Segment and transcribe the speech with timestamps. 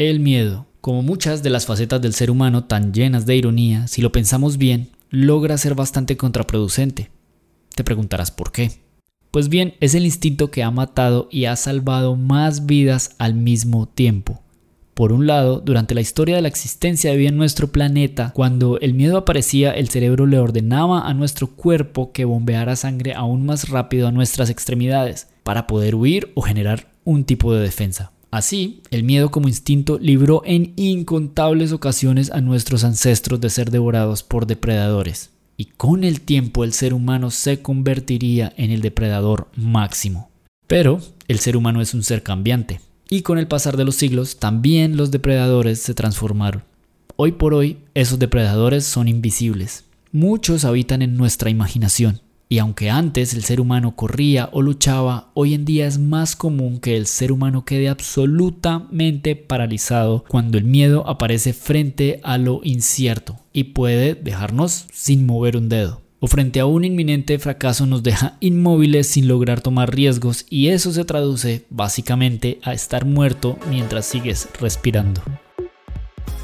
[0.00, 4.00] El miedo, como muchas de las facetas del ser humano tan llenas de ironía, si
[4.00, 7.10] lo pensamos bien, logra ser bastante contraproducente.
[7.74, 8.80] Te preguntarás por qué.
[9.30, 13.88] Pues bien, es el instinto que ha matado y ha salvado más vidas al mismo
[13.88, 14.40] tiempo.
[14.94, 18.80] Por un lado, durante la historia de la existencia de vida en nuestro planeta, cuando
[18.80, 23.68] el miedo aparecía, el cerebro le ordenaba a nuestro cuerpo que bombeara sangre aún más
[23.68, 28.12] rápido a nuestras extremidades, para poder huir o generar un tipo de defensa.
[28.30, 34.22] Así, el miedo como instinto libró en incontables ocasiones a nuestros ancestros de ser devorados
[34.22, 35.30] por depredadores.
[35.56, 40.30] Y con el tiempo el ser humano se convertiría en el depredador máximo.
[40.68, 42.80] Pero el ser humano es un ser cambiante.
[43.08, 46.62] Y con el pasar de los siglos también los depredadores se transformaron.
[47.16, 49.84] Hoy por hoy esos depredadores son invisibles.
[50.12, 52.20] Muchos habitan en nuestra imaginación
[52.52, 56.80] y aunque antes el ser humano corría o luchaba, hoy en día es más común
[56.80, 63.38] que el ser humano quede absolutamente paralizado cuando el miedo aparece frente a lo incierto
[63.52, 66.02] y puede dejarnos sin mover un dedo.
[66.18, 70.90] O frente a un inminente fracaso nos deja inmóviles sin lograr tomar riesgos y eso
[70.90, 75.22] se traduce básicamente a estar muerto mientras sigues respirando.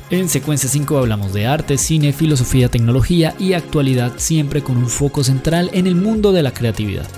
[0.09, 5.25] En Secuencia 5 hablamos de arte, cine, filosofía, tecnología y actualidad siempre con un foco
[5.25, 7.09] central en el mundo de la creatividad.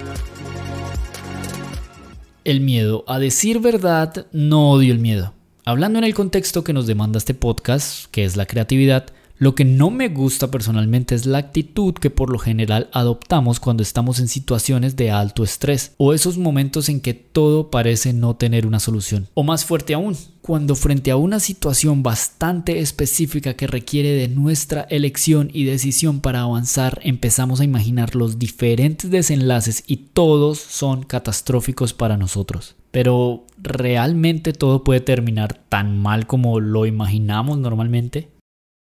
[2.45, 3.05] El miedo.
[3.07, 5.35] A decir verdad, no odio el miedo.
[5.67, 9.65] Hablando en el contexto que nos demanda este podcast, que es la creatividad, lo que
[9.65, 14.27] no me gusta personalmente es la actitud que por lo general adoptamos cuando estamos en
[14.27, 19.29] situaciones de alto estrés o esos momentos en que todo parece no tener una solución.
[19.35, 24.83] O más fuerte aún, cuando frente a una situación bastante específica que requiere de nuestra
[24.91, 31.93] elección y decisión para avanzar, empezamos a imaginar los diferentes desenlaces y todos son catastróficos
[31.93, 32.75] para nosotros.
[32.91, 38.29] Pero ¿realmente todo puede terminar tan mal como lo imaginamos normalmente?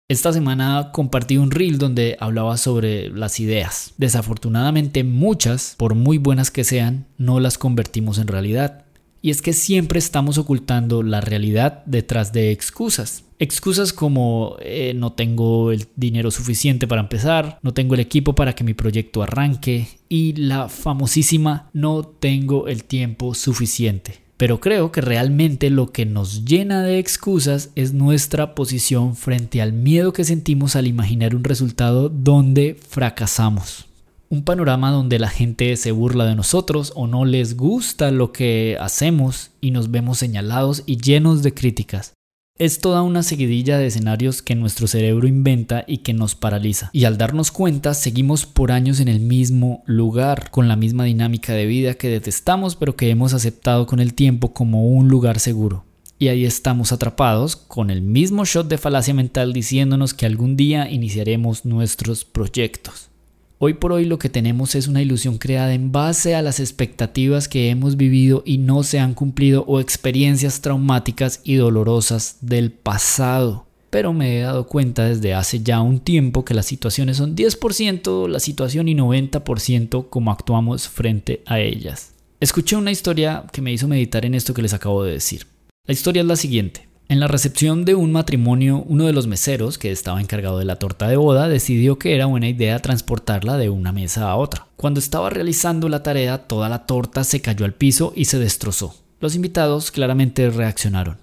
[0.09, 3.93] Esta semana compartí un reel donde hablaba sobre las ideas.
[3.99, 8.85] Desafortunadamente muchas, por muy buenas que sean, no las convertimos en realidad.
[9.21, 13.25] Y es que siempre estamos ocultando la realidad detrás de excusas.
[13.41, 18.55] Excusas como eh, no tengo el dinero suficiente para empezar, no tengo el equipo para
[18.55, 24.26] que mi proyecto arranque y la famosísima no tengo el tiempo suficiente.
[24.37, 29.73] Pero creo que realmente lo que nos llena de excusas es nuestra posición frente al
[29.73, 33.87] miedo que sentimos al imaginar un resultado donde fracasamos.
[34.29, 38.77] Un panorama donde la gente se burla de nosotros o no les gusta lo que
[38.81, 42.16] hacemos y nos vemos señalados y llenos de críticas.
[42.59, 46.89] Es toda una seguidilla de escenarios que nuestro cerebro inventa y que nos paraliza.
[46.95, 51.53] Y al darnos cuenta, seguimos por años en el mismo lugar, con la misma dinámica
[51.53, 55.85] de vida que detestamos pero que hemos aceptado con el tiempo como un lugar seguro.
[56.19, 60.91] Y ahí estamos atrapados con el mismo shot de falacia mental diciéndonos que algún día
[60.91, 63.11] iniciaremos nuestros proyectos.
[63.59, 67.49] Hoy por hoy lo que tenemos es una ilusión creada en base a las expectativas
[67.49, 73.65] que hemos vivido y no se han cumplido o experiencias traumáticas y dolorosas del pasado.
[73.89, 78.29] Pero me he dado cuenta desde hace ya un tiempo que las situaciones son 10%
[78.29, 82.13] la situación y 90% como actuamos frente a ellas.
[82.41, 85.47] Escuché una historia que me hizo meditar en esto que les acabo de decir.
[85.87, 86.86] La historia es la siguiente.
[87.09, 90.81] En la recepción de un matrimonio, uno de los meseros, que estaba encargado de la
[90.81, 94.67] torta de boda, decidió que era buena idea transportarla de una mesa a otra.
[94.75, 98.97] Cuando estaba realizando la tarea, toda la torta se cayó al piso y se destrozó.
[99.21, 101.19] Los invitados claramente reaccionaron.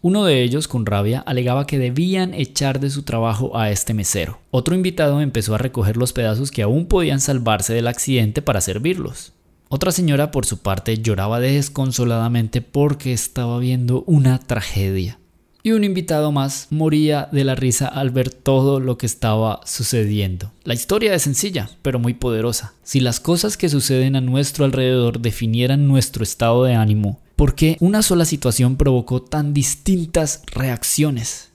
[0.00, 4.38] Uno de ellos, con rabia, alegaba que debían echar de su trabajo a este mesero.
[4.52, 9.32] Otro invitado empezó a recoger los pedazos que aún podían salvarse del accidente para servirlos.
[9.68, 15.18] Otra señora, por su parte, lloraba desconsoladamente porque estaba viendo una tragedia
[15.66, 20.52] y un invitado más moría de la risa al ver todo lo que estaba sucediendo.
[20.62, 22.74] La historia es sencilla, pero muy poderosa.
[22.82, 27.78] Si las cosas que suceden a nuestro alrededor definieran nuestro estado de ánimo, ¿por qué
[27.80, 31.50] una sola situación provocó tan distintas reacciones?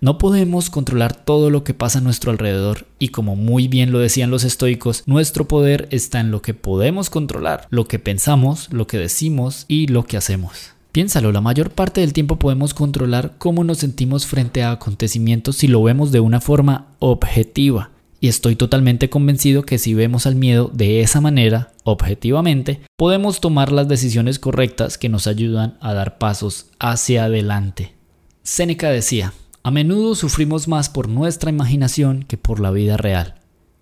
[0.00, 3.98] No podemos controlar todo lo que pasa a nuestro alrededor y como muy bien lo
[3.98, 8.86] decían los estoicos, nuestro poder está en lo que podemos controlar, lo que pensamos, lo
[8.86, 10.73] que decimos y lo que hacemos.
[10.94, 15.66] Piénsalo, la mayor parte del tiempo podemos controlar cómo nos sentimos frente a acontecimientos si
[15.66, 17.90] lo vemos de una forma objetiva.
[18.20, 23.72] Y estoy totalmente convencido que si vemos al miedo de esa manera, objetivamente, podemos tomar
[23.72, 27.94] las decisiones correctas que nos ayudan a dar pasos hacia adelante.
[28.44, 29.32] Séneca decía,
[29.64, 33.34] a menudo sufrimos más por nuestra imaginación que por la vida real.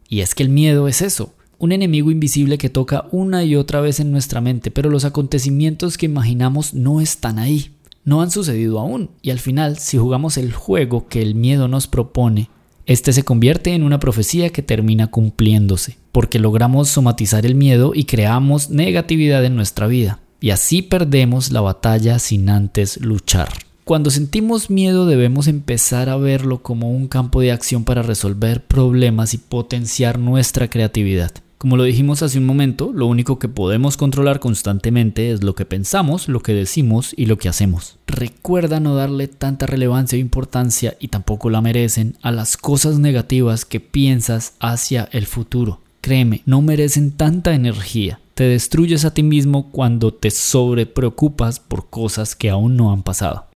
[0.08, 3.80] Y es que el miedo es eso, un enemigo invisible que toca una y otra
[3.80, 7.70] vez en nuestra mente, pero los acontecimientos que imaginamos no están ahí.
[8.04, 9.10] no han sucedido aún.
[9.22, 12.50] Y al final, si jugamos el juego que el miedo nos propone,
[12.84, 18.06] este se convierte en una profecía que termina cumpliéndose, porque logramos somatizar el miedo y
[18.06, 20.18] creamos negatividad en nuestra vida.
[20.40, 23.50] Y así perdemos la batalla sin antes luchar.
[23.84, 29.32] Cuando sentimos miedo debemos empezar a verlo como un campo de acción para resolver problemas
[29.32, 31.30] y potenciar nuestra creatividad.
[31.62, 35.64] Como lo dijimos hace un momento, lo único que podemos controlar constantemente es lo que
[35.64, 38.00] pensamos, lo que decimos y lo que hacemos.
[38.08, 43.64] Recuerda no darle tanta relevancia o importancia, y tampoco la merecen, a las cosas negativas
[43.64, 45.78] que piensas hacia el futuro.
[46.00, 48.18] Créeme, no merecen tanta energía.
[48.34, 53.46] Te destruyes a ti mismo cuando te sobrepreocupas por cosas que aún no han pasado.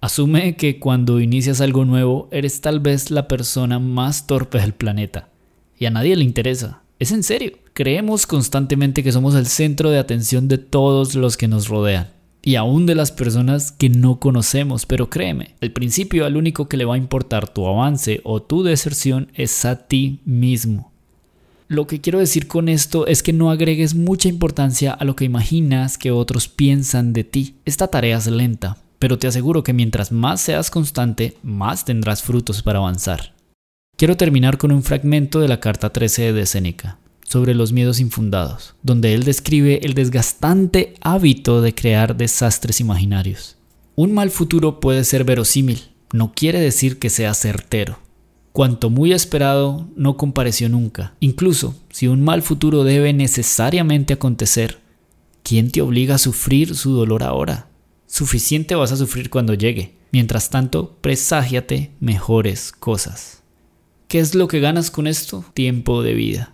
[0.00, 5.28] Asume que cuando inicias algo nuevo eres tal vez la persona más torpe del planeta
[5.78, 6.82] y a nadie le interesa.
[6.98, 7.52] Es en serio.
[7.74, 12.08] Creemos constantemente que somos el centro de atención de todos los que nos rodean.
[12.42, 16.76] Y aún de las personas que no conocemos, pero créeme, al principio al único que
[16.76, 20.92] le va a importar tu avance o tu deserción es a ti mismo.
[21.68, 25.24] Lo que quiero decir con esto es que no agregues mucha importancia a lo que
[25.24, 27.56] imaginas que otros piensan de ti.
[27.64, 32.62] Esta tarea es lenta, pero te aseguro que mientras más seas constante, más tendrás frutos
[32.62, 33.35] para avanzar.
[33.96, 38.74] Quiero terminar con un fragmento de la carta 13 de Séneca sobre los miedos infundados,
[38.82, 43.56] donde él describe el desgastante hábito de crear desastres imaginarios.
[43.94, 47.98] Un mal futuro puede ser verosímil, no quiere decir que sea certero.
[48.52, 51.14] Cuanto muy esperado no compareció nunca.
[51.20, 54.78] Incluso si un mal futuro debe necesariamente acontecer,
[55.42, 57.70] ¿quién te obliga a sufrir su dolor ahora?
[58.06, 59.96] Suficiente vas a sufrir cuando llegue.
[60.12, 63.42] Mientras tanto, preságiate mejores cosas.
[64.08, 65.44] ¿Qué es lo que ganas con esto?
[65.52, 66.52] Tiempo de vida.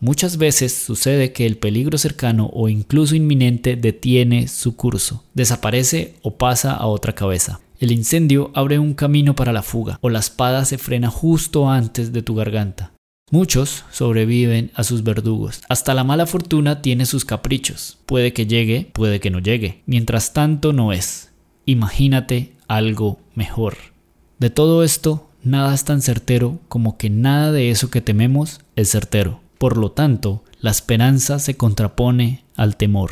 [0.00, 6.38] Muchas veces sucede que el peligro cercano o incluso inminente detiene su curso, desaparece o
[6.38, 7.60] pasa a otra cabeza.
[7.78, 12.12] El incendio abre un camino para la fuga o la espada se frena justo antes
[12.14, 12.94] de tu garganta.
[13.30, 15.60] Muchos sobreviven a sus verdugos.
[15.68, 17.98] Hasta la mala fortuna tiene sus caprichos.
[18.06, 19.82] Puede que llegue, puede que no llegue.
[19.84, 21.32] Mientras tanto no es.
[21.66, 23.76] Imagínate algo mejor.
[24.38, 28.90] De todo esto nada es tan certero como que nada de eso que tememos es
[28.90, 29.40] certero.
[29.58, 33.10] Por lo tanto, la esperanza se contrapone al temor.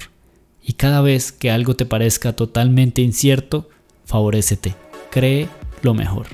[0.62, 3.68] Y cada vez que algo te parezca totalmente incierto,
[4.04, 4.74] favorécete.
[5.10, 5.48] Cree
[5.82, 6.26] lo mejor.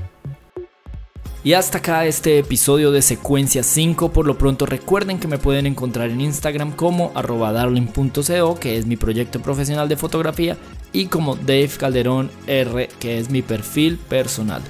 [1.45, 4.13] Y hasta acá este episodio de Secuencia 5.
[4.13, 8.87] Por lo pronto recuerden que me pueden encontrar en Instagram como arroba darling.co, que es
[8.87, 10.57] mi proyecto profesional de fotografía,
[10.93, 14.63] y como Dave Calderón R, que es mi perfil personal.